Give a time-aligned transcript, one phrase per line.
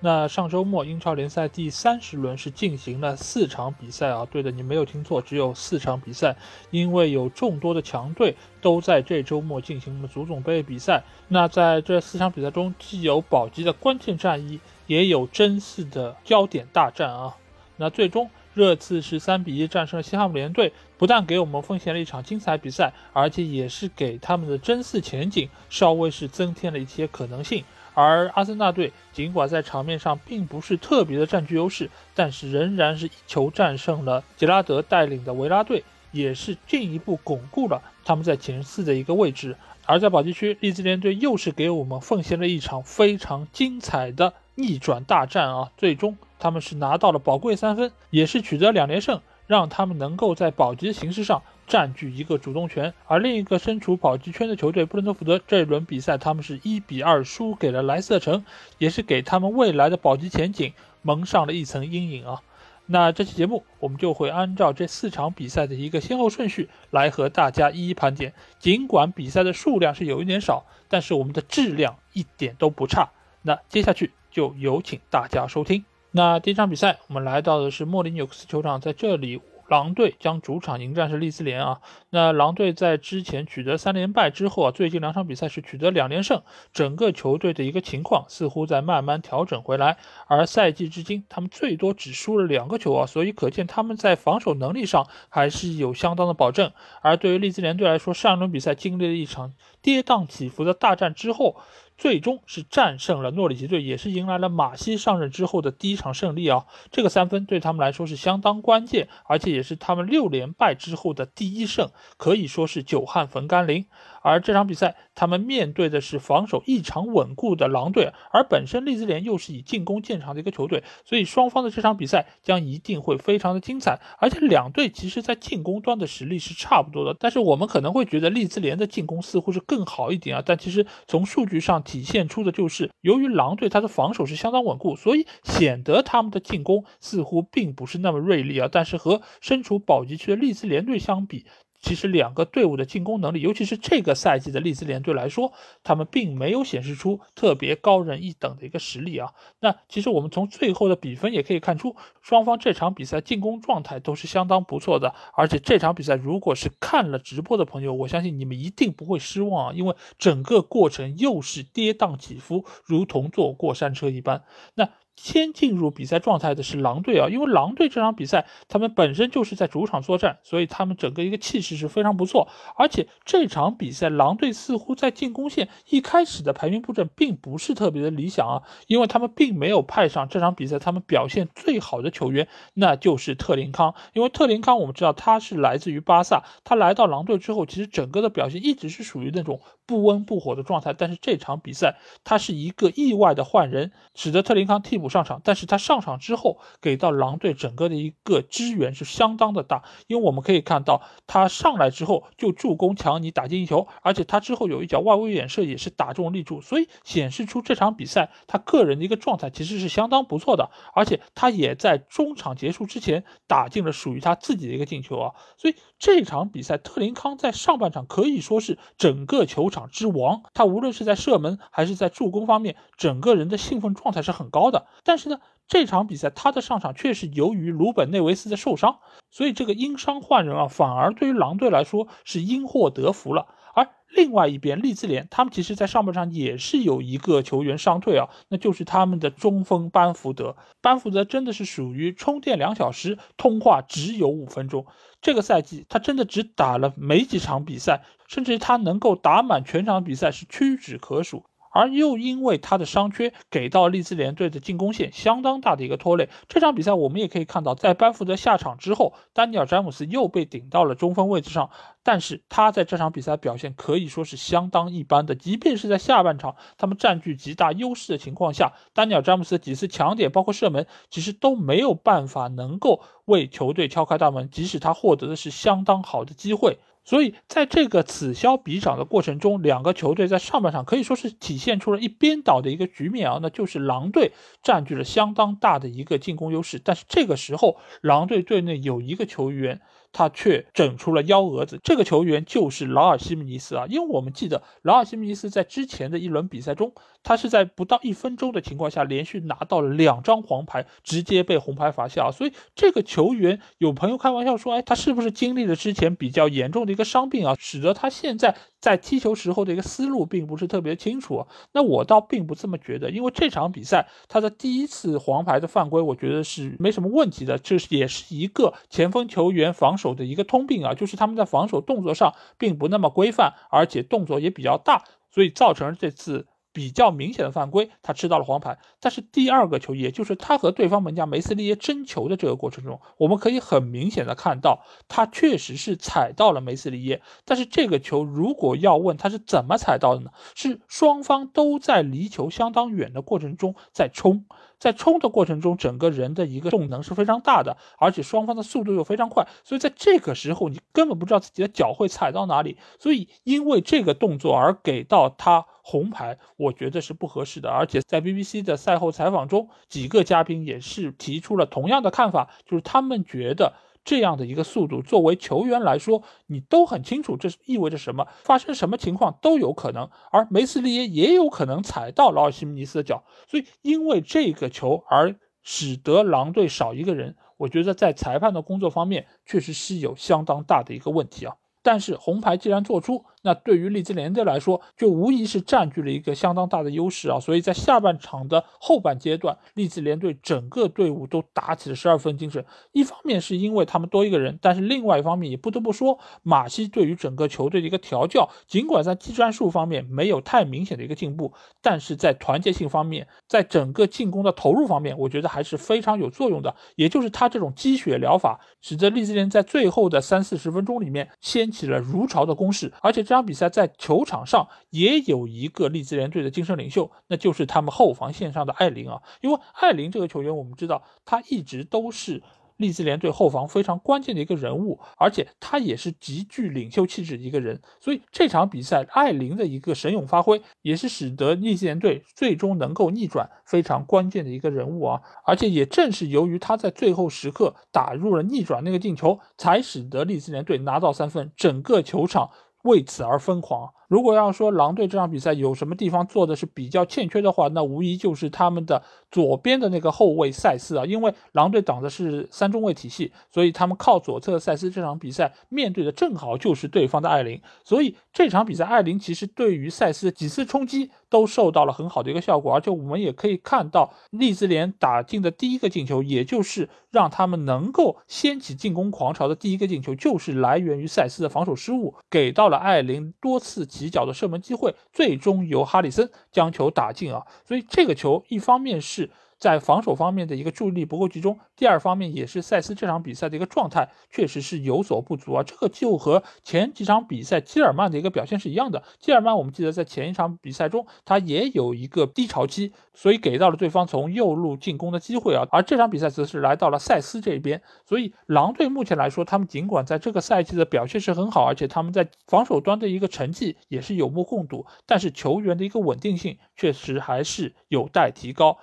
[0.00, 6.36] 那上周末英超联赛第三十轮是进行了四场比赛啊，对的，你没有听错，只有四场比赛，
[6.70, 11.02] 因为有众多的强队都在这周末进行了足总杯比赛。
[11.26, 17.36] 那在这四场比赛中，既有保级的关键战役，也有争四的焦点大战啊。
[17.76, 27.64] 那最终热刺是三比一战胜了西汉姆联队，不但给我们奉献了一场精彩比赛，而且也是给他们的争四前景稍微是增添了一些可能性。
[28.00, 35.82] 而阿森纳队尽管在场面上并不是特别的占据优势，但是仍然是一球战胜了杰拉德带领的维拉队，
[36.12, 39.56] 也是进一步巩固了他们在前四的一个位置。
[39.84, 45.72] 而在保级区，利兹联队又是给我们奉献了一场非常精彩的逆转大战啊！
[45.76, 51.42] 最终他们是拿到了宝贵三分，也是取得两连胜，让他们能够在保级的形势上。
[51.68, 58.44] 占据一个主动权，而另一个身处保级圈的球队布伦特福德这一轮比赛，他们是一比二输给了莱斯特城，
[58.78, 62.40] 也是给他们未来的保级前景蒙上了一层阴影啊。
[62.86, 68.32] 那这期节目我们就会按照这四场比赛的一个先后顺序来和大家一一盘点。
[68.58, 73.10] 尽管比赛的数量是有一点少，但是我们的质量一点都不差。
[73.42, 75.84] 那接下去就有请大家收听。
[76.12, 79.38] 那第一场比赛，我们来到的是莫里纽克斯球场，在这里。
[79.68, 81.80] 狼队将主场迎战是利兹联啊，
[82.10, 86.42] 那狼队在之前取得三连败之后啊，最近两场比赛是取得两连胜，
[86.72, 89.98] 整个球队的一个情况似乎在慢慢调整回来。
[90.26, 96.72] 而赛季至今，他们最多只输了两个球啊，所以可见他们在防守能力上还是有相当的保证。
[97.02, 99.52] 而对于利兹联队来说，上一轮比赛经历了一场
[99.82, 101.56] 跌宕起伏的大战之后。
[101.98, 106.64] 最终是战胜了诺里奇队，也是迎来了马西上任之后的第一场胜利啊！
[106.92, 113.86] 这个三分对他们来说是相当关键，而且也是他们六连败之后的第一胜，可以说是久旱逢甘霖。
[114.28, 124.00] 而这场比赛，他们面对的是防守异常稳固的狼队，而本身利兹联又是以进攻见长的一个球队，所以双方的这场比赛将一定会非常的精彩。
[124.18, 138.68] 而且两队其实在进攻端的实力是差不多的，但是我们可能会觉得利兹联的进攻似乎是更好一点啊，但其实从数据上体现出的就是，由于狼队他的防守是相当稳固，所以显得他们的进攻似乎并不是那么锐利啊。
[138.70, 141.46] 但是和身处保级区的利兹联队相比，
[141.80, 145.52] 其实两个队伍的进攻能力，尤其是这个赛季的利兹联队来说，
[145.82, 149.32] 他们并没有显示出特别高人一等的一个实力啊。
[149.60, 155.14] 那其实我们从最后的比分也可以看出，双方这场比赛进攻状态都是相当不错的。
[155.34, 164.44] 而且这场比赛如果是看了直播的朋友，我相信你们一定不会失望啊，因为整个过程又是跌宕起伏，如同坐过山车一般。
[164.74, 164.88] 那。
[165.20, 172.48] 先进入比赛状态的是狼队啊，因为狼队这场比赛他们本身就是在主场作战，所以他们整个一个气势是非常不错。
[172.76, 183.94] 而且这场比赛狼队似乎在进攻线一开始的排兵布阵并不是特别的理想啊，因为他们并没有派上这场比赛他们表现最好的球员，那就是特林康。
[184.12, 190.92] 因为特林康我们知道他是来自于巴萨，他来到狼队之后，其实整个的表现一直是属于那种不温不火的状态。
[190.92, 195.07] 但是这场比赛他是一个意外的换人，使得特林康替补。
[195.08, 224.86] 上场，但是他上场之后给到狼队整个的一个支援是相当的大，因为我们可以看到他上来之后就助攻强尼打进一球，而且他之后有一脚外围远射也是打中立柱，所以显示出这场比赛他个人的一个状态其实是相当不错的，而且他也在中场结束之前打进了属于他自己的一个进球啊，所以这场比赛特林康在上半场可以说是整个球场之王，他无论是在射门还是在助攻方面，整个人的兴奋状态是很高的。
[225.02, 229.00] 但是呢，这场比赛他的上场却是由于鲁本内维斯的受伤，
[229.30, 233.48] 所以这个因伤换人啊，反而对于狼队来说是因祸得福了。
[233.74, 240.56] 而另外一边，利兹联他们其实在上半场也是有一个球员伤退啊，那就是他们的中锋班福德。
[240.80, 244.86] 班福德真的是属于充电两小时，通话只有五分钟。
[245.20, 251.44] 这个赛季他真的只打了没几场比赛，甚至他能够打满全场比赛是屈指可数。
[251.78, 256.28] 而又因为他的伤缺，给到利兹联队的进攻线相当大的一个拖累。
[256.48, 261.70] 这场比赛我们也可以看到，在班福德下场之后，丹尼尔詹姆斯又被顶到了中锋位置上，
[262.02, 265.36] 但是他在这场比赛表现可以说是相当一般的。
[265.36, 276.78] 即便是在下半场他们占据极大优势的情况下，丹尼尔詹姆斯几次抢点包括射门，其实都没有办法能够为球队敲开大门，即使他获得的是相当好的机会。
[277.08, 284.32] 所以，在这个此消彼长的过程中，两个球队在上半场可以说是体现出了一边倒的一个局面啊，那就是狼队
[284.62, 286.78] 占据了相当大的一个进攻优势。
[286.78, 289.80] 但是这个时候，狼队队内有一个球员。
[290.12, 302.30] 他却整出了幺蛾子，这个球员就是劳尔西姆尼斯啊，因为我们记得劳尔西姆尼斯在之前的一轮比赛中，他是在不到一分钟的情况下连续拿到了两张黄牌，直接被红牌罚下。
[302.32, 311.46] 所以这个球员有朋友开玩笑说，哎，他是不是经历了之前比较严重的一个伤病啊，使得他现在在踢球时候的一个思路并不是特别清楚？
[311.72, 319.97] 那我倒并不这么觉得，因为这场比赛他的第一次黄牌的犯规，我觉得是没什么问题的，这是也是一个前锋球员防。
[319.98, 328.78] 守的一个通病啊，就是他们在防守动作上并不那么规范，而且动作也比较大，所以造成了这次比较明显的犯规，他吃到了黄牌。
[329.00, 337.20] 但是第二个球，也就是他和对方门将梅斯利耶争球的这个过程中，我们可以很明显的看到，他确实是踩到了梅斯利耶。
[337.44, 340.30] 但是这个球如果要问他是怎么踩到的呢？
[340.54, 344.44] 是双方都在离球相当远的过程中在冲。
[344.78, 357.70] 在冲的过程中，整个人的一个动能是非常大的，而且双方的速度又非常快，所以在这个时候你根本不知道自己的脚会踩到哪里，所以因为这个动作而给到他红牌，我觉得是不合适的。
[357.70, 363.74] 而且在 BBC 的赛后采访中，几个嘉宾也是提出了同样的看法，就是他们觉得。
[364.04, 370.08] 这样的一个速度，作为球员来说，你都很清楚，这意味着什么，发生什么情况都有可能。
[370.30, 381.56] 而梅斯利耶也有可能踩到劳尔西姆尼斯的脚，所以因为这个球而使得狼队少一个人，我觉得在裁判的工作方面确实是有相当大的一个问题啊。
[381.82, 387.38] 但是红牌既然做出，那对于利兹联队来说，就无疑是占据了一个相当大的优势啊。
[387.38, 392.64] 所以在下半场的后半阶段，利兹联队整个队伍都打起了十二分精神。
[392.92, 406.74] 一方面是因为他们多一个人，但是另外一方面也不得不说，马西对于整个球队的一个调教，尽管在技战术方面没有太明显的一个进步，但是在团结性方面，在整个进攻的投入方面，我觉得还是非常有作用的。
[406.96, 419.20] 也就是他这种积雪疗法，使得利兹联在最后的三四十分钟里面掀起了如潮的攻势，而且这场比赛在球场上也有一个利兹联队的精神领袖，那就是他们后防线上的艾琳啊。
[419.42, 422.42] 因为艾琳这个球员，我们知道他一直都是
[422.78, 427.82] 利兹联队后防非常关键的一个人物，而且他也是极具领袖气质的一个人。
[428.00, 435.20] 所以这场比赛艾琳的一个神勇发挥，也是使得利兹联队最终能够逆转非常关键的一个人物啊。
[435.44, 442.48] 而且也正是由于他在最后时刻打入了逆转那个进球，才使得利兹联队拿到三分，整个球场。
[442.84, 443.92] 为此而疯狂。
[444.08, 451.04] 如果要说狼队这场比赛有什么地方做的是比较欠缺的话，那无疑就是他们的左边的那个后卫塞斯啊。
[451.04, 457.60] 因为狼队挡的是三中卫体系，所以他们靠左侧塞斯这场比赛面对的正好就是对方的艾琳。
[457.84, 462.72] 所以这场比赛艾琳其实对于塞斯几次冲击都受到了很好的一个效果。
[462.72, 473.86] 而且我们也可以看到利兹联打进的第一个进球，也就是让他们能够掀起进攻狂潮的第一个进球，就是来源于塞斯的防守失误，给到了艾琳多次。
[473.98, 477.46] 起脚的射门机会，最终由哈里森将球打进啊！
[477.66, 479.30] 所以这个球一方面是。
[479.58, 485.62] 在防守方面的一个注意力不够集中，第二方面也是塞斯这场比赛的一个状态确实是有所不足啊。
[485.62, 489.02] 这个就和前几场比赛基尔曼的一个表现是一样的。
[489.18, 495.66] 基尔曼我们记得在前一场比赛中，他也有一个低潮期，所以给到了对方从右路进攻的机会啊。
[495.70, 508.78] 而这场比赛则是来到了塞斯这边，所以狼队目前来说，他们尽管在这个赛季的表现是很好，而且他们在防守端的一个成绩也是有目共睹，但是球员的一个稳定性确实还是有待提高。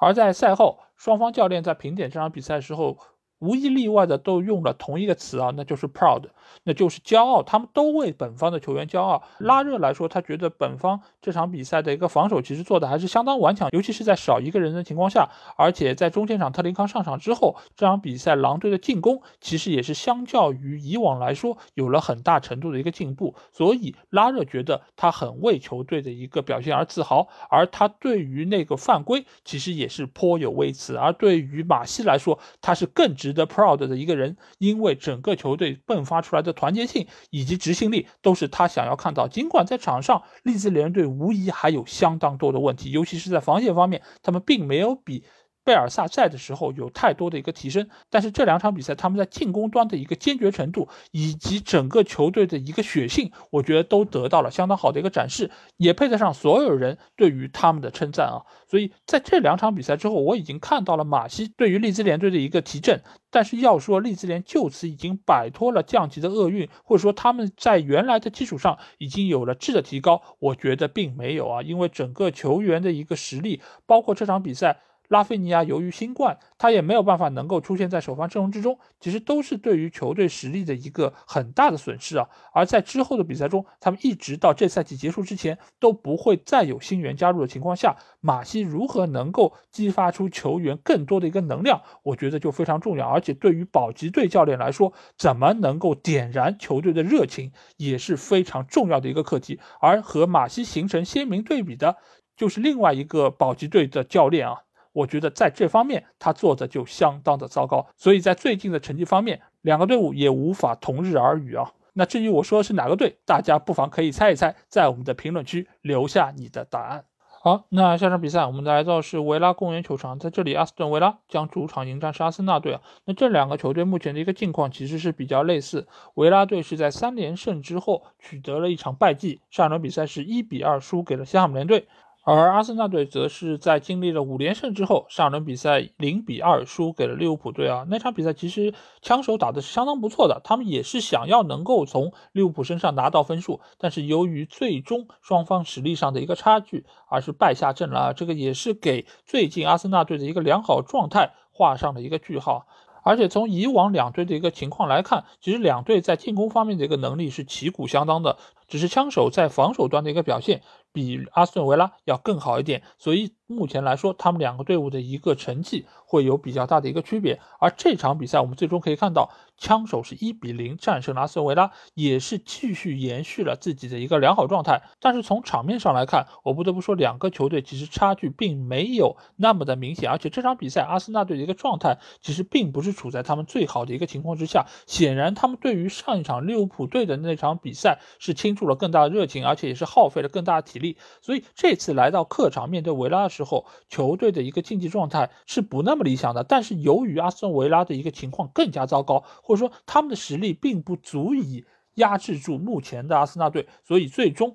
[0.00, 2.98] 而在赛后，双方教练在评点这场比赛的时候。
[3.40, 6.24] 无一例外的都用了同一个词啊，那就是 proud，
[6.64, 7.42] 那就是骄傲。
[7.42, 9.22] 他们都为本方的球员骄傲。
[9.38, 23.34] 拉热来说，他觉得本方这场比赛的一个防守其实做的还是相当顽强，尤其是在少一个人的情况下，而且在中前场特林康上场之后，这场比赛狼队的进攻其实也是相较于以往来说有了很大程度的一个进步。
[23.52, 30.96] 所以拉热觉得他很为球队的一个表现而自豪，而他对于那个犯规其实也是颇有微词。
[30.96, 33.29] 而对于马西来说，他是更值。
[33.30, 39.28] 值得 proud 的一个人，因为整个球队迸发出来的团结性以及执行力都是他想要看到。
[39.28, 45.24] 尽管在场上，利兹联队无疑还有相当多的问题，尤其是在防线方面，他们并没有比。
[45.70, 58.42] 贝尔萨在的时候有太多的一个提升，但是这两场比赛他们在进攻端的一个坚决程度以及整个球队的一个血性，我觉得都得到了相当好的一个展示，也配得上所有人对于他们的称赞啊。
[58.66, 63.00] 所以在这两场比赛之后，我已经看到了马西对于利兹联队的一个提振。
[63.32, 74.80] 但是要说利兹联就此已经摆脱了降级的厄运，或者说他们在原来的基础上已经有了质的提高，我觉得并没有啊，因为整个球员的一个实力，包括这场比赛。
[75.10, 82.28] 拉菲尼亚由于新冠，他也没有办法能够出现在首发阵容之中，其实都是对于球队实力的一个很大的损失啊。
[82.52, 93.08] 而在之后的比赛中，他们一直到这赛季结束之前都不会再有新援加入的情况下，马西如何能够激发出球员更多的一个能量，我觉得就非常重要。
[93.08, 99.58] 而且对于保级队教练来说，怎么能够点燃球队的热情也是非常重要的一个课题。
[99.80, 101.96] 而和马西形成鲜明对比的，
[102.36, 104.54] 就是另外一个保级队的教练啊。
[104.92, 111.72] 我觉得在这方面他做的就相当的糟糕，所以在最近的成绩方面，两个队伍也无法同日而语啊。
[111.92, 117.04] 那至于我说的是哪个队，大家不妨可以猜一猜，在我们的评论区留下你的答案。
[117.42, 122.82] 好，那下场比赛我们来到是维拉公园球场，在这里阿斯顿维拉将主场迎战是阿森纳队啊。
[123.06, 131.88] 那这两个球队目前的一个境况其实是比较类似，维拉队是在三连胜之后取得了一场败绩，上一轮比赛是一比二输给了西汉姆联队。
[132.22, 137.86] 而阿森纳队则是在经历了五连胜之后，上轮比赛零比二输给了利物浦队啊。
[137.88, 148.12] 那场比赛其实枪手打的是相当不错的，他们也是想要能够从利物浦身上拿到分数，但是由于最终双方实力上的一个差距，而是败下阵了。
[148.12, 152.66] 这个也是给最近阿森纳队的一个良好状态画上了一个句号。
[153.02, 158.36] 而且从以往两队的一个情况来看，其实两队在进攻方面的一个能力是旗鼓相当的，
[158.68, 160.60] 只是枪手在防守端的一个表现。
[160.92, 167.40] 比阿斯顿维拉要更好一点，所以目前来说，他们两个队伍的一个成绩会有比较大的一个区别。
[167.58, 174.82] 而这场比赛，我们最终可以看到，枪手是一比零战胜了阿斯维拉，也是继续延续了自己的一个良好状态。
[175.00, 180.08] 但是从场面上来看，我不得不说，两个球队其实差距并没有那么的明显。
[180.08, 184.66] 而且这场比赛，阿森纳队的一个状态其实并不是处在他们最好的一个情况之下。
[184.86, 190.96] 显然，他们对于上一场利物浦队的那场比赛是倾注了更大的热情，而且也是耗费了更大的体力。
[191.20, 196.44] 所以这次来到客场面对维拉的时之后，球队的一个竞技状态是不那么理想的。
[196.44, 204.54] 但是由于阿斯顿维拉的一个情况更加糟糕，或者说他们的实力并不足以压制住目前的阿森纳队，所以最终。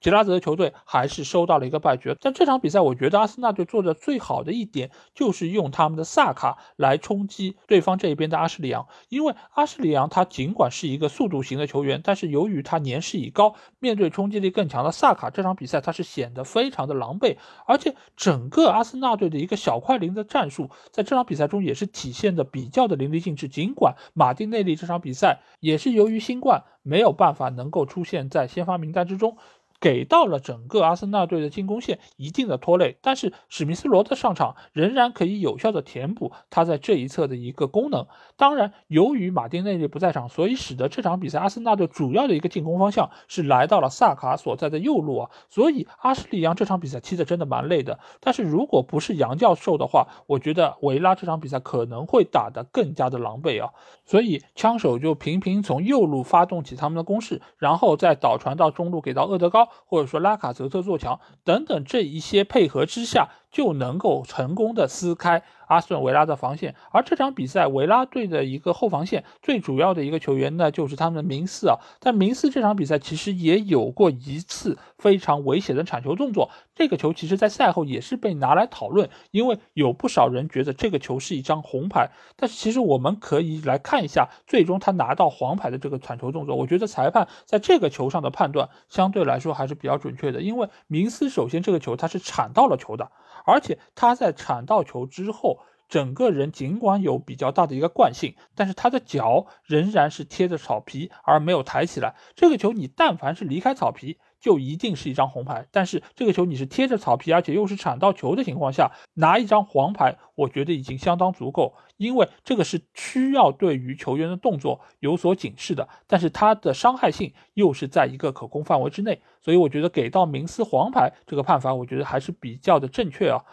[0.00, 29.36] 吉拉泽的球队还是收到了一个败局，但这场比赛我觉得阿森纳队做的最好的一点就是用他们的萨卡来冲击对方这一边的阿什利杨，因为阿什利杨他尽管是一个速度型的球员，但是由于他年事已高，面对冲击力更强的萨卡，这场比赛他是显得非常的狼狈，而且整个阿森纳队的一个小快灵的战术在这场比赛中也是体现的比较的淋漓尽致，尽管马丁内利这场比赛也是由于新冠没有办法能够出现在先发名单之中。
[29.80, 38.06] 给到了整个阿森纳队的进攻线一定的拖累，但是史密斯罗的上场仍然可以有效的填补他在这一侧的一个功能。
[38.36, 45.30] 当然，由于马丁内利不在场，所以使得这场比赛阿森纳队主要的一个进攻方向是来到了萨卡所在的右路啊。
[45.48, 47.98] 所以阿什利杨这场比赛踢的真的蛮累的。
[48.20, 53.72] 但是如果不是杨教授的话，我觉得维拉这场比赛可能会打得更加的狼狈啊。
[54.04, 59.69] 所以枪手就频频从右路发动起他们的攻势，然后再导传到中路给到厄德高。
[59.86, 63.28] 或者说拉卡泽特做强等等这一些配合之下。
[63.50, 71.78] 就能够成功的撕开阿斯顿维拉的防线，而这场比赛维拉队的一个后防线最主要的一个球员呢，就是他们的明斯啊。
[72.00, 82.10] 但明斯这场比赛其实也有过一次非常危险的铲球动作，这个球其实在赛后也是被拿来讨论，因为有不少人觉得这个球是一张红牌。
[82.36, 93.10] 但是其实我们可以来看一下最终他拿到黄牌的这个铲球动作，我觉得裁判在这个球上的判断相对来说还是比较准确的，因为明斯首先这个球他是铲到了球的。
[93.50, 102.14] 而且他在铲到球之后，整个人尽管有比较大的一个惯性，但是他的脚仍然是贴着草皮，而没有抬起来。
[102.36, 105.66] 这个球你但凡是离开草皮，就一定是一张红牌。
[105.70, 115.88] 但是这个球你是贴着草皮，而且又是铲到球的情况下，拿一张黄牌，我觉得已经相当足够，因为这个是需要对于球员的动作有所警示的。
[116.06, 119.20] 但是它的伤害性又是在一个可控范围之内。
[119.42, 123.44] 所以我觉得给到明斯黄牌这个判罚，我觉得还是比较的正确啊。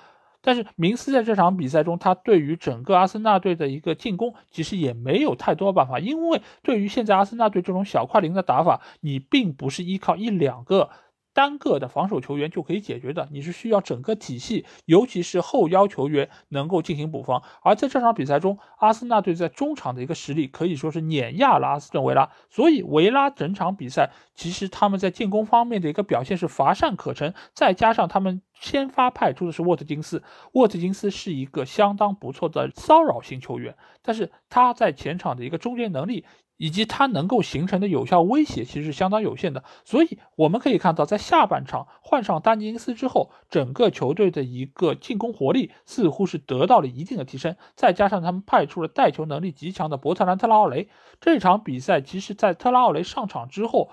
[0.42, 10.90] 但是明斯在这场比赛中，他对于整个阿森纳队的一个进攻，其实也没有太多办法，因为对于现在阿森纳队这种小快灵的打法，你并不是依靠一两个。
[11.38, 17.44] 单个的防守球员就可以解决的，你是需要整个体系，尤其是后腰球员能够进行补防。
[17.62, 36.26] 而在这场比赛中，阿森纳队在中场的一个实力可以说是碾压了阿斯顿维拉，所以维拉整场比赛其实他们在进攻方面的一个表现是乏善可陈，再加上他们先发派出的是沃特金斯，沃特金斯是一个相当不错的骚扰型球员，但是他在前场的一个终结能力。
[36.58, 47.56] 以及他能够形成的有效威胁其实是相当有限的，所以我们可以看到，在下半场换上丹尼斯之后，整个球队的一个进攻活力似乎是得到了一定的提升。
[47.76, 50.90] 再加上他们派出了带球能力极强的伯特兰特拉奥雷，
[51.22, 53.90] 这场比赛其实，在特拉奥雷上场之后，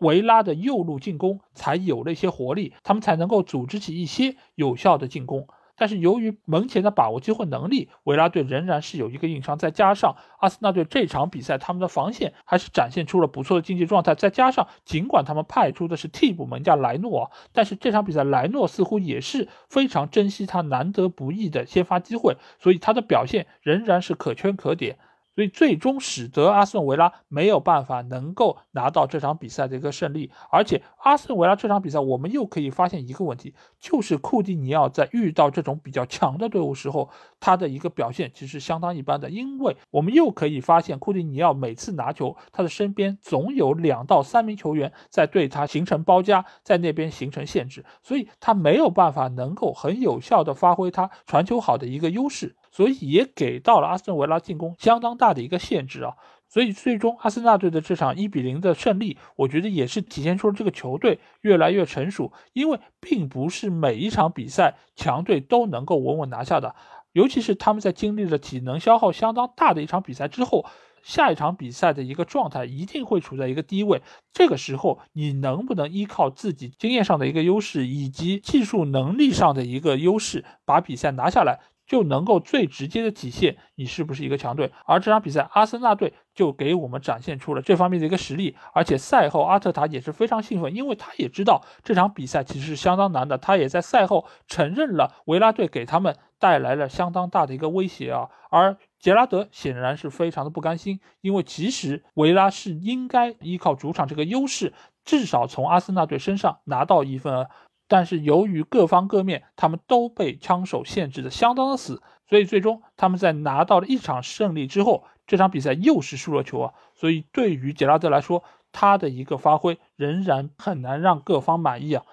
[0.00, 5.48] 维拉的右路进攻才有了一些活力，他们才能够组织起一些有效的进攻。
[5.78, 9.56] 但是由于门前的把握机会能力，维拉队仍然是有一个硬伤。
[9.56, 14.14] 再加上阿森纳队这场比赛，他们的防线还是展现出了不错的竞技状态。
[14.14, 24.98] 再加上尽管他们派出的是替补门将莱诺，但是这场比赛莱诺似乎也是非常珍惜他难得不易的先发机会，所以他的表现仍然是可圈可点。
[25.38, 52.56] 所以最终使得阿斯顿维拉没有办法能够拿到这场比赛的一个胜利，而且阿斯顿维拉这场比赛我们又可以发现一个问题，就是库蒂尼奥在遇到这种比较强的队伍时候，他的一个表现其实相当一般的，因为我们又可以发现库蒂尼奥每次拿球，他的身边总有两到三名球员在对他形成包夹，在那边形成限制，所以他没有办法能够很有效的发挥他传球好的一个优势。
[52.70, 56.14] 所以也给到了阿斯顿维拉进攻相当大的一个限制啊，
[56.48, 66.74] 所以最终阿森纳队的这场一比零的胜利，我觉得也是体现出了这个球队越来越成熟，因为并不是每一场比赛强队都能够稳稳拿下的，
[67.12, 70.64] 尤其是他们在经历了体能消耗相当大的一场比赛之后，
[71.02, 81.60] 下一场比赛的一个状态一定会处在一个低位，这个时候你能不能依靠自己经验上的一个优势以及技术能力上的一个优势把比赛拿下来？
[81.88, 104.74] 就能够最直接的体现你是不是一个强队，而这场比赛阿森纳队就给我们展现出了这方面的一个实力，而且赛后阿特塔也是非常兴奋，因为他也知道这场比赛其实是相当难的，他也在赛后承认了维拉队给他们带来了相当大的一个威胁啊，而杰拉德显然是非常的不甘心，因为其实维拉是应该依靠主场这个优势，
[105.04, 107.48] 至少从阿森纳队身上拿到一份。
[107.88, 116.74] 但是由于各方各面，他们都被枪手限制的相当的死，所以最终他们在拿到了一场胜利之后，这场比赛又是输了球啊！
[116.94, 122.04] 所以对于杰拉德来说，他的一个发挥仍然很难让各方满意啊。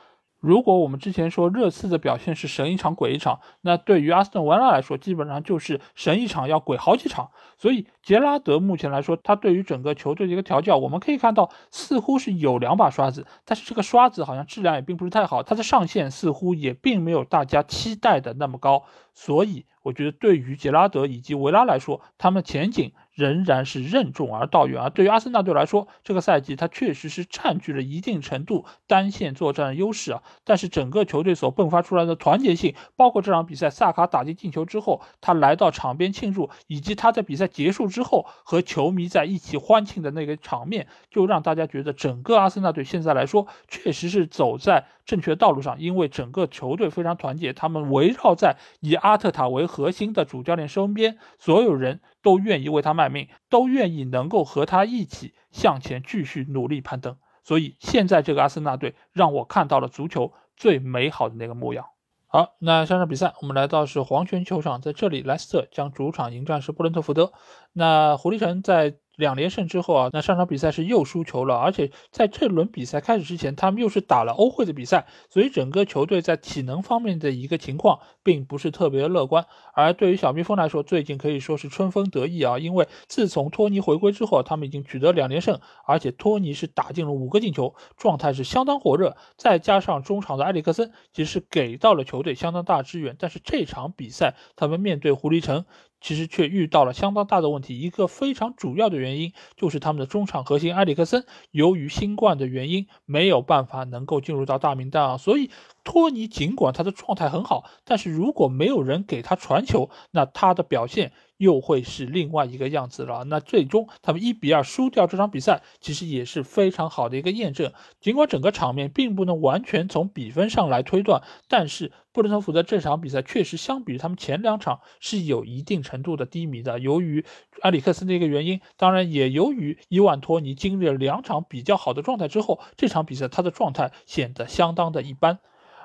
[0.45, 7.31] 如果我们之前说热刺的表现是神一场鬼一场，那对于阿斯顿维拉来说，基本上就是神一场要鬼好几场。
[7.57, 18.83] 所以杰拉德目前来说，他对于整个球队的一个调教，我们可以看到似乎是有两把刷子，但是这个刷子好像质量也并不是太好，它的上限似乎也并没有大家期待的那么高。
[19.15, 22.91] 所以我觉得对于杰拉德以及维拉来说，他们前景。
[23.15, 24.89] 仍然是任重而道远啊！
[24.89, 30.21] 对于阿森纳队来说，这个赛季他确实是占据了一定程度单线作战的优势啊。
[30.43, 45.79] 但是整个球队所迸发出来的团结性，包括这场比赛萨卡打进进球之后，他来到场边庆祝，以及他在比赛结束之后和球迷在一起欢庆的那个场面，就让大家觉得整个阿森纳队现在来说确实是走在正确的道路上。
[45.79, 52.01] 因为整个球队非常团结，他们围绕在以阿特塔为核心的主教练身边，所有人。
[52.25, 57.15] 都愿意为他卖命，都愿意能够和他一起向前继续努力攀登。
[57.43, 61.85] 所以现在这个阿森纳队让我看到了足球最美好的那个模样。
[62.25, 67.31] 好，那上场比赛我们来到是黄泉球场，在这里莱斯特将主场迎战是布伦特福德。
[67.71, 68.97] 那胡立成在。
[69.15, 79.45] 两连胜之后啊，那上场比赛是又输球了，而且在这轮比赛开始之前，他们又是打了欧会的比赛，所以整个球队在体能方面的一个情况并不是特别乐观。
[79.73, 89.15] 而对于小蜜蜂来说，最近可以说是春风得意啊，因为自从托尼回归之后，他们已经取得两连胜，而且托尼是打进了五个进球，状态是相当火热。
[89.37, 93.15] 再加上中场的埃里克森，其实给到了球队相当大支援。
[93.17, 95.65] 但是这场比赛，他们面对狐狸城。
[96.01, 105.49] 其实却遇到了相当大的问题，一个非常主要的原因就是他们的中场核心埃里克森由于新冠的原因没有办法能够进入到大名单啊，所以
[105.85, 111.13] 托尼尽管他的状态很好，但是如果没有人给他传球，那他的表现。
[111.37, 113.25] 又会是另外一个样子了。
[113.25, 117.73] 那最终他们一比二输掉这场比赛，其实也是非常好的一个验证。
[117.99, 126.79] 尽管整个场面并不能完全从比分上来推断，但是布伦特福德这场比赛确实相比于他们前两场是有一定程度的低迷的。
[126.79, 127.25] 由于
[127.63, 135.39] 埃里克森的一个原因，当然也由于伊万托尼经历了两场比较好的状态之后，这场比赛他的状态显得相当的一般。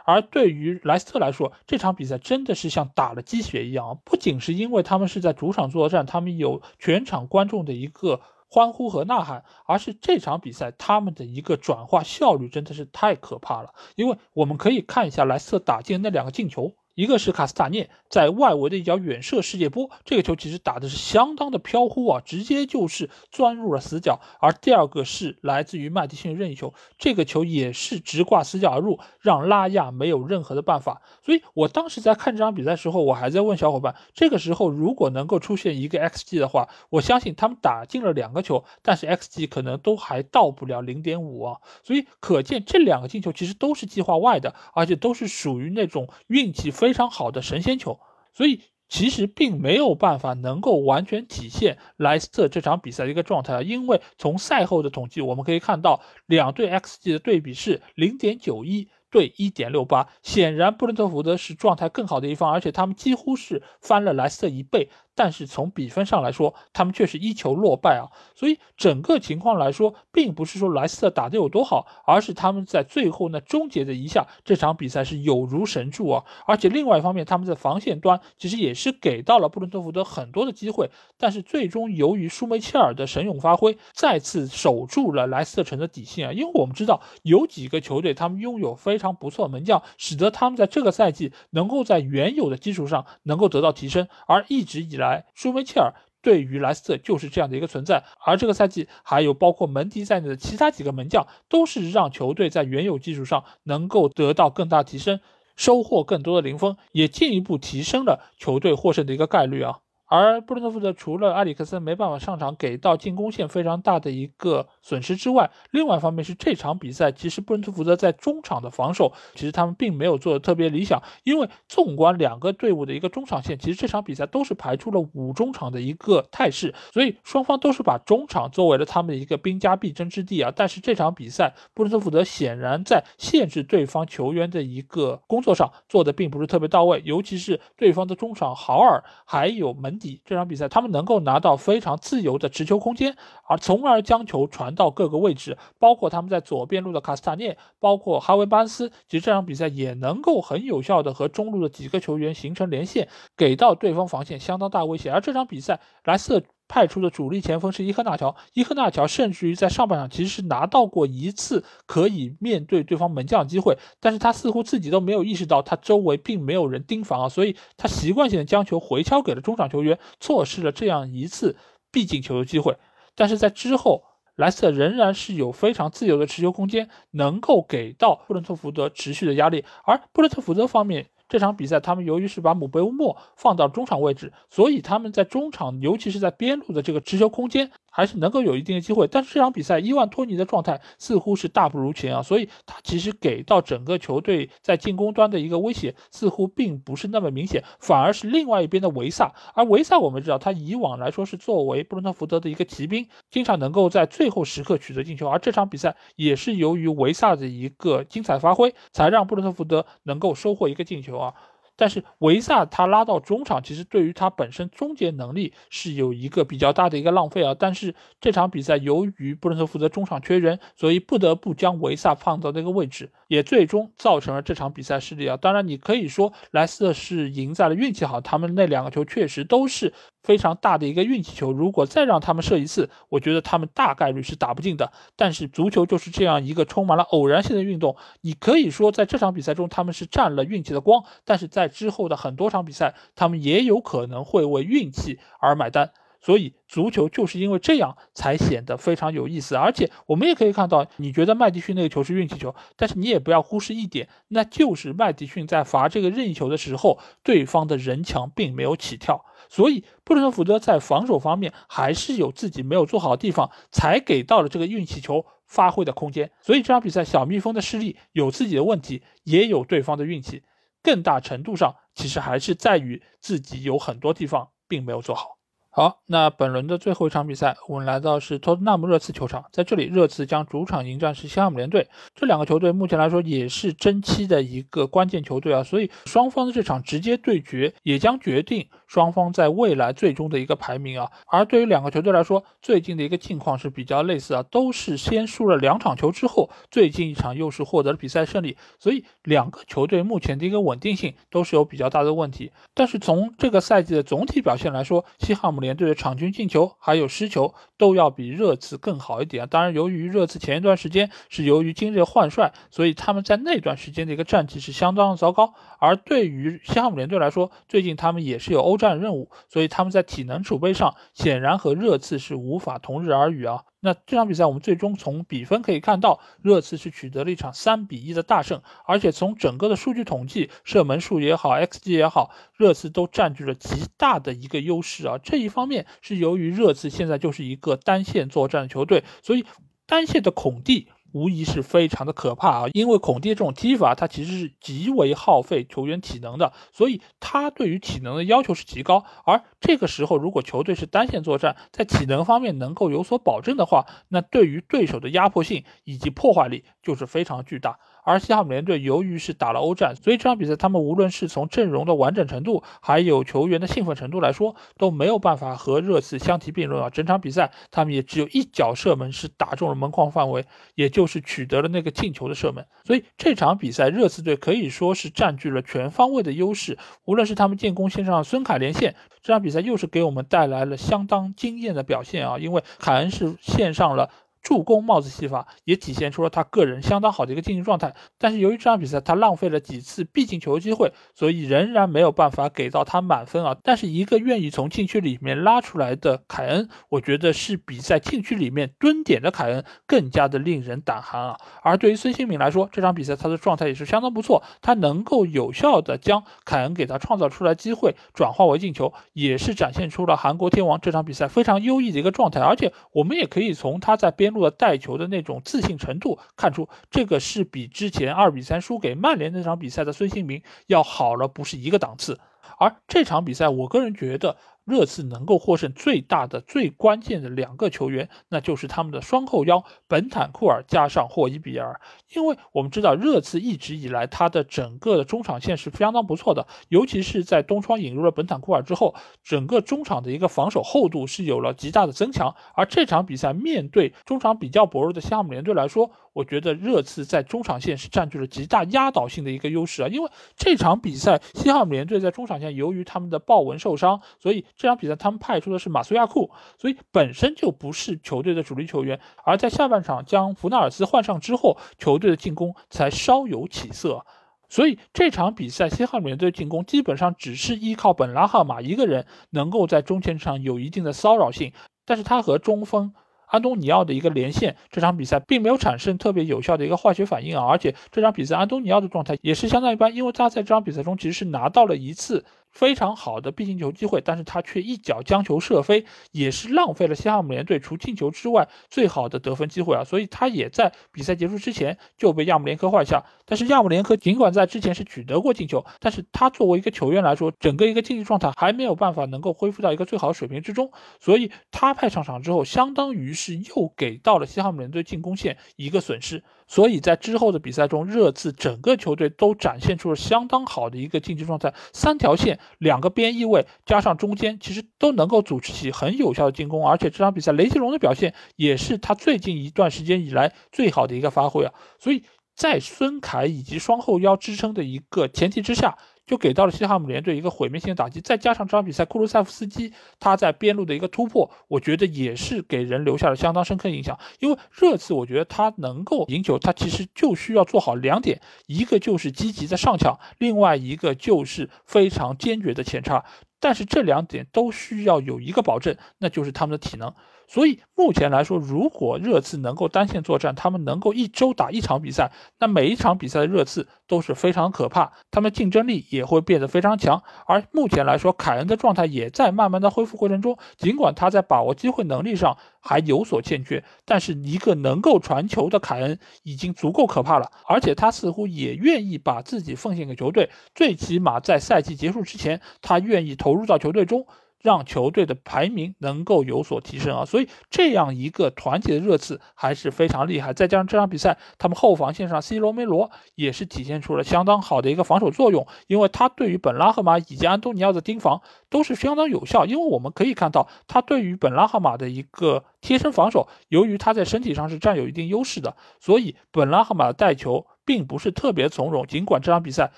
[0.04, 4.00] 而对于莱斯特来说，这场比赛真的是像打了鸡血一样。
[4.04, 13.74] 不仅是因为他们是在主场作战，他们有全场观众的一个欢呼和呐喊，而是这场比赛他们的一个转化效率真的是太可怕了。
[13.94, 16.74] 因为我们可以看一下莱斯特打进那两个进球。
[16.94, 24.20] 一个是卡斯塔涅在外围的一脚远射世界波，这个球其实打的是相当的飘忽啊，直接就是钻入了死角。
[24.40, 31.02] 而第二个是来自于麦迪逊任意球，这个球也是直挂死角而入，让拉亚没有任何的办法。
[31.22, 41.58] 所以我当时在看这场比赛时候，我还在问小伙伴，这个时候如果能够出现一个 xg 的话，我相信他们打进了两个球，但是 xg 可能都还到不了零点五啊。
[41.82, 46.92] 所以可见这两个进球其实都是计划外的，而且都是属于那种运气非。
[46.92, 47.98] 常好的神仙球，
[48.34, 64.90] 所以其实并没有办法能够完全体现莱斯特这场比赛的一个状态啊，因为从赛后的统计我们可以看到，两队 xg 的对比是零点九一对一点六八，显然布伦特福德是状态更好的一方，而且他们几乎是翻了莱斯特一倍。
[65.22, 76.24] 但是从比分上来说，他们却是一球落败啊，所以整个情况来说，并不是说莱斯特打得有多好，而是他们在最后那终结的一下，这场比赛是有如神助啊。
[76.46, 86.32] 而且另外一方面，他们在防线端其实也是给到了布伦特福德很多的机会，但是最终由于舒梅切尔的神勇发挥，再次守住了莱斯特城的底线啊。
[86.32, 95.09] 因为我们知道有几个球队他们拥有非常不错的门将，使得他们在这个赛季能够在原有的基础上能够得到提升，而一直以来。
[95.34, 95.92] 舒梅切尔
[96.22, 105.20] 对于莱斯特就是这样的一个存在，而这个赛季还有包括门迪在内的其他几个门将，都是让球队在原有基础上能够得到更大提升，
[105.56, 109.78] 收获更多的零封，也进一步提升了球队获胜的一个概率啊。
[110.10, 121.00] 而布伦特福德除了埃里克森没办法上场，给到进攻线非常大的一个损失之外，另外一方面是这场比赛其实布伦特福德在中场的防守，其实他们并没有做的特别理想。
[121.22, 130.52] 因为纵观两个队伍的一个中场线，其实这场比赛都是排出了五中场的一个态势，所以双方都是把中场作为了他们的一个兵家必争之地啊。
[130.56, 139.99] 但是这场比赛布伦特福德显然在限制对方球员的一个工作上做的并不是特别到位，尤其是对方的中场豪尔还有门。
[140.24, 155.10] 这场比赛，他们能够拿到非常自由的持球空间，而从而将球传到各个位置，包括他们在左边路的卡斯塔涅，包括哈维巴斯，其实这场比赛也能够很有效的和中路的几个球员形成连线，给到对方防线相当大威胁。
[155.10, 156.46] 而这场比赛，莱斯特。
[156.70, 171.56] 派出的主力前锋是伊赫纳乔，伊赫纳乔甚至于在上半场其实是拿到过一次可以面对对方门将的机会，但是他似乎自己都没有意识到他周围并没有人盯防啊，所以他习惯性的将球回敲给了中场球员，错失了这样一次
[171.90, 172.76] 必进球的机会。
[173.16, 174.04] 但是在之后，
[174.36, 181.08] 莱斯特仍然是有非常自由的持球空间，能够给到布伦特福德持续的压力，而布伦特福德方面。
[181.30, 187.70] 这场比赛，他们由于是把姆贝乌莫放到中场位置，所以他们在中场，尤其是在边路的这个持球空间。
[187.90, 199.32] 还是能够有一定的机会，但是这场比赛伊万托尼的状态似乎是大不如前啊，所以他其实给到整个球队在进攻端的一个威胁似乎并不是那么明显，反而是另外一边的维萨。
[199.54, 211.34] 而维萨我们知道，他以往来说是作为布伦特福德的一个骑兵，经常能够在最后时刻取得进球，而这场比赛也是由于维萨的一个精彩发挥，才让布伦特福德能够收获一个进球啊。
[211.80, 217.56] 但是维萨他拉到中场，其实对于他本身终结能力是有一个比较大的一个浪费啊。
[217.58, 225.38] 但是这场比赛由于布伦特福德中场缺人，所以不得不将维萨放到那个位置，也最终造成了这场比赛失利啊。
[225.38, 229.94] 当然，你可以说莱斯特是赢在了运气好，他们那两个球确实都是。
[230.22, 234.92] 非常大的一个运气球，如果再让他们射一次，我觉得他们大概率是打不进的。
[235.16, 245.92] 但是足球就是这样一个充满了偶然性的运动，你可以说在这场比赛中他们是占了运气的光，但是在之后的很多场比赛，他们也有可能会为运气而买单。
[246.20, 265.24] 所以足球就是因为这样才显得非常有意思，而且我们也可以看到，你觉得麦迪逊那个球是运气球，但是你也不要忽视一点，那就是麦迪逊在罚这个任意球的时候，对方的人墙并没有起跳，所以布伦特福德在防守方面还是有自己没有做好的地方，才给到了这个运气球。
[265.50, 266.30] 发挥的空间。
[266.40, 270.44] 所以这场比赛，小蜜蜂的失利有自己的问题，也有对方的运气，
[270.80, 275.39] 更大程度上其实还是在于自己有很多地方并没有做好。
[275.72, 281.88] 好，那本轮的最后一场比赛，我们来到是托特纳姆热刺球场，在这里，热刺将主场迎战是西汉姆联队。
[282.16, 291.12] 这两个球队目前来说也是争七的一个关键球队啊，所以双方的这场直接对决也将决定双方在未来最终的一个排名啊。
[291.28, 302.50] 而对于两个球队来说，最近的一个境况是比较类似啊，都是先输了两场球之后，最近一场又是获得了比赛胜利，所以两个球队目前的一个稳定性都是有比较大的问题。
[302.74, 305.60] 但是从这个赛季的总体表现来说，西汉姆。
[305.60, 309.46] 联队的场均进球还有失球都要比热刺更好一点。
[309.46, 315.52] 当然，由于热刺前一段时间是由于今日换帅，所以他们在那段时间的一个战绩是相当的糟糕。
[315.78, 323.64] 而对于西汉姆联队来说，最近他们也是有欧战任务，所以他们在体能储备上显然和热刺是无法同日而语啊。
[323.82, 335.18] 那这场比赛我们最终从比分可以看到，热刺是取得了一场三比一的大胜，而且从整个的数据统计，射门数也好，xG 也好，热刺都占据了极大的一个优势啊。
[335.18, 339.44] 这一方面是由于热刺现在就是一个单线作战的球队，所以
[339.86, 340.88] 单线的孔蒂。
[341.12, 342.68] 无疑是非常的可怕啊！
[342.72, 349.04] 因为孔蒂这种踢法，他其实是极为耗费球员体能的，所以他对于体能的要求是极高。
[349.24, 357.78] 而这个时候，如果球队是单线作战，在体能方面能够有所保证的话，那对于对手的压迫性以及破坏力就是非常巨大。
[358.04, 366.90] 而西汉姆联队由于是打了欧战，所以这场比赛他们无论是从阵容的完整程度，还有球员的兴奋程度来说，都没有办法和热刺相提并论啊！
[366.90, 372.66] 整场比赛他们也只有一脚射门是打中了门框范围，也就是取得了那个进球的射门。
[372.84, 382.38] 所以这场比赛热刺队可以说是占据了全方位的优势，无论是他们建功线上孙凯连线，这场比赛又是给我们带来了相当惊艳的表现啊！
[382.38, 384.10] 因为凯恩是线上了。
[384.42, 393.56] 助攻帽子戏法也体现出了他个人相当好的一个竞技状态，但是由于这场比赛他浪费了几次必进球机会，所以仍然没有办法给到他满分啊。
[393.62, 401.36] 但是一个愿意从禁区里面拉出来的凯恩，我觉得是比在禁区里面蹲点的凯恩更加的令人胆寒啊。
[401.62, 412.40] 而对于孙兴民来说，这场比赛他的状态也是相当不错，他能够有效的将凯恩给他创造出来机会转化为进球，也是展现出了韩国天王这场比赛非常优异的一个状态。
[412.40, 414.29] 而且我们也可以从他在边。
[414.50, 422.20] 带球的那种自信程度，看出这个是比之前二比三输给曼联那场比赛的孙兴民要好了，不是一个档次。
[422.58, 424.36] 而这场比赛，我个人觉得。
[424.70, 431.80] 热刺能够获胜最大的、最关键的两个球员，那就是他们的双后腰本坦库尔加上霍伊比尔。
[432.14, 442.34] 因为我们知道热刺一直以来他的整个的中场线是相当不错的，尤其是在东窗引入了本坦库尔之后，整个中场的一个防守厚度是有了极大的增强。
[442.54, 449.88] 而这场比赛面对中场比较薄弱的西汉姆联队来说，我觉得热刺在中场线是占据了极大压倒性的一个优势啊。
[449.88, 459.00] 因为这场比赛西汉姆联队在中场线由于他们的鲍文受伤，所以这场比赛他们派出的是马苏亚库，所以本身就不是球队的主力球员。
[459.24, 464.04] 而在下半场将弗纳尔斯换上之后，球队的进攻才稍有起色。
[464.50, 471.54] 所以这场比赛西汉姆联队进攻基本上只是依靠本拉赫马一个人能够在中前场有一定的骚扰性，
[471.86, 472.92] 但是他和中锋
[473.28, 477.46] 安东尼奥的一个连线，这场比赛并没有产生特别有效的一个化学反应啊。
[477.46, 482.26] 而且这场比赛安东尼奥的状态也是相当一般，因为他在这场比赛中其实是拿到了一次。
[482.50, 489.84] 非常好的必进球机会，但是他却一脚将球射飞，也是浪费了西汉姆联队除进球之外最好的得分机会啊！
[489.84, 493.02] 所以他也在比赛结束之前就被亚姆连科换下。
[493.24, 506.24] 但是亚姆连科尽管在之前是取得过进球，但是他作为一个球员来说，整个一个竞技状态还没有办法能够恢复到一个最好的水平之中，所以他派上场之后，相当于是又给到了西汉姆联队进攻线一个损失。
[506.48, 516.66] 所以在之后的比赛中，热刺整个球队都展现出了相当好的一个竞技状态，三条线、两个边翼位加上中间，其实都能够组织起很有效的进攻。
[516.66, 521.52] 而且这场比赛雷吉隆的表现也是他最近一段时间以来最好的一个发挥啊！
[521.78, 525.78] 所以在孙凯以及双后腰支撑的一个前提之下。
[526.10, 533.96] 就给到了西汉姆联队一个毁灭性的打击，再加上这场比赛库鲁塞夫斯基他在边路的一个突破，我觉得也是给人留下了相当深刻印象。
[534.18, 543.04] 因为热刺，我觉得他能够赢球，他其实就需要做好两点，一个就是积极的上抢，另外一个就是非常坚决的前插。
[543.38, 546.92] 但是这两点都需要有一个保证，那就是他们的体能。
[547.30, 557.04] 所以目前来说，如果热刺能够单线作战，他们能够一周打一场比赛，那每一场比赛的热刺都是非常可怕，他们竞争力也会变得非常强。
[557.26, 574.04] 而目前来说，凯恩的状态也在慢慢的恢复过程中，尽管他在把握机会能力上还有所欠缺，但是一个能够传球的凯恩已经足够可怕了，而且他似乎也愿意把自己奉献给球队，最起码在赛季结束之前，他愿意投入到球队中。
[574.42, 580.32] 让球队的排名能够有所提升啊，所以这样一个团结的热刺还是非常厉害。
[580.32, 589.44] 再加上这场比赛，他们后防线上 C 罗梅罗也是体现出了相当好的一个防守作用，因为他对于本拉赫马以及安东尼奥的盯防都是相当有效。
[589.44, 598.86] 因为我们可以看到，他对于本拉赫马的一个贴身防守，由于他在身体上是占有一定优势的，所以本拉赫马的带球并不是特别从容。
[598.86, 599.70] 尽管这场比赛。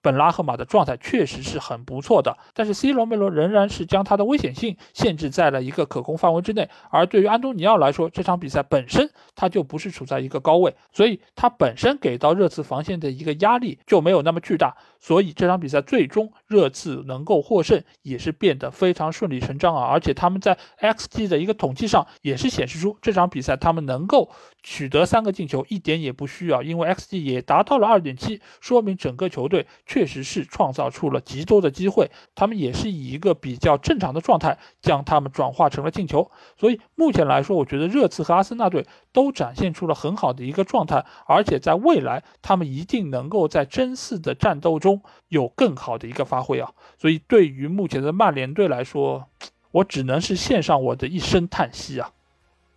[0.00, 6.68] 本拉赫马的状态确实是很不错的，但是 C 罗梅罗仍然是将他的危险性限制在了一个可控范围之内。
[6.90, 14.76] 而对于安东尼奥来说，这场比赛本身他就不是处在一个高位，所以他本身给到热刺防线的一个压力就没有那么巨大。
[15.00, 19.84] 所以这场比赛最终热刺能够获胜，也是变得非常顺理成章啊！
[19.86, 24.30] 而且他们在 XG 的一个统计上也是显示出这场比赛他们能够
[24.62, 36.30] 取得三个进球一点也不需要，因为 XG 也达到了二点七，说明整个球队确实是创造出了极多的机会，他们也是以一个比较正常的状态将他们转化成了进球。
[36.58, 44.88] 所以目前来说，我觉得热刺和阿森纳队都展现出了很好的一个状态，而且在未来他们一定能够在争四的战斗中。
[44.88, 49.28] 中有更好的一个发挥啊，所以对于目前的曼联队来说，
[49.70, 52.10] 我只能是献上我的一声叹息啊！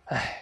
[0.04, 0.41] 哎，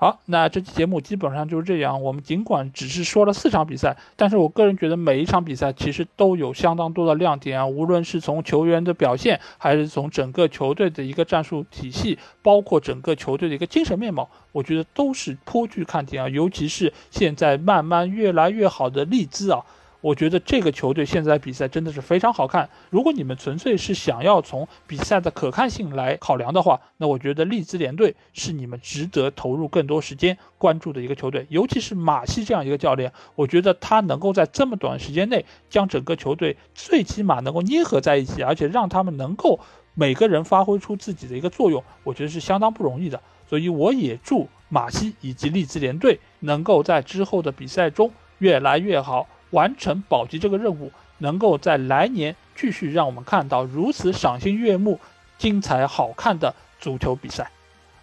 [0.00, 2.00] 好，那这期节目基本上就是这样。
[2.00, 16.28] 我们尽管只是说了四场比赛，但是我个人觉得每一场比赛其实都有相当多的亮点啊，无论是从球员的表现，还是从整个球队的一个战术体系，包括整个球队的一个精神面貌，我觉得都是颇具看点啊。
[16.30, 19.62] 尤其是现在慢慢越来越好的利兹啊。
[20.00, 22.68] 我觉得这个球队现在比赛真的是非常好看。
[22.88, 31.46] 如果你们纯粹是想要从比赛的可看性来考量的话，那我觉得利兹联队是你们值得投入更多时间关注的一个球队。
[31.50, 39.60] 尤其是马西这样一个教练，我觉得他能够在这么短时间内将整个球队最起码能够捏合在一起，而且让他们能够
[39.94, 43.20] 每个人发挥出自己的一个作用，我觉得是相当不容易的。
[43.46, 49.26] 所以我也祝马西以及利兹联队能够在之后的比赛中越来越好。
[49.50, 55.00] 完成保级这个任务，能够在来年继续让我们看到如此赏心悦目、
[55.38, 57.50] 精彩好看的足球比赛。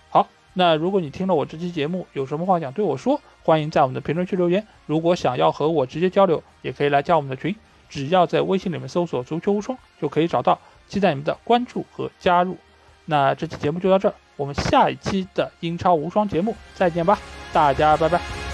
[0.09, 4.65] 好，那如果你听了我这期节目，有什么话想对我说，欢迎在我们的评论区留言。
[4.85, 7.55] 如果想要和我直接交流，也可以来加我们的群，
[7.89, 10.59] 只要在微信里面搜索“足球无双”就可以找到。
[10.87, 12.57] 期待你们的关注和加入。
[13.03, 17.19] 那这期节目就到这儿，我们下一期的英超无双节目再见吧，
[17.51, 18.46] 大家拜拜。